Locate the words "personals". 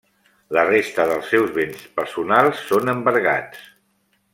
2.01-2.65